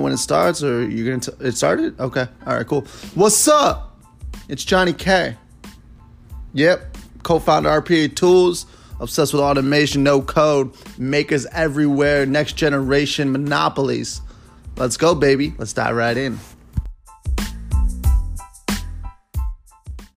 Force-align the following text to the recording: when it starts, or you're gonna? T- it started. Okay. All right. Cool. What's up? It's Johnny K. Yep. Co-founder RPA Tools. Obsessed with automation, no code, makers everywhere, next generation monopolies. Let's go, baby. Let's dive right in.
when 0.00 0.12
it 0.12 0.16
starts, 0.18 0.60
or 0.60 0.88
you're 0.88 1.06
gonna? 1.06 1.20
T- 1.20 1.46
it 1.46 1.56
started. 1.56 1.98
Okay. 2.00 2.26
All 2.46 2.56
right. 2.56 2.66
Cool. 2.66 2.80
What's 3.14 3.46
up? 3.46 3.96
It's 4.48 4.64
Johnny 4.64 4.92
K. 4.92 5.36
Yep. 6.52 6.98
Co-founder 7.22 7.68
RPA 7.68 8.14
Tools. 8.16 8.66
Obsessed 9.00 9.32
with 9.32 9.42
automation, 9.42 10.02
no 10.02 10.20
code, 10.20 10.72
makers 10.98 11.46
everywhere, 11.46 12.26
next 12.26 12.56
generation 12.56 13.32
monopolies. 13.32 14.20
Let's 14.76 14.96
go, 14.96 15.14
baby. 15.14 15.54
Let's 15.58 15.72
dive 15.72 15.94
right 15.94 16.16
in. 16.16 16.38